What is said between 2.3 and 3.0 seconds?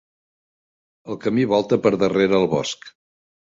el bosc.